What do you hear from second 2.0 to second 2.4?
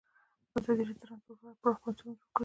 جوړ کړي.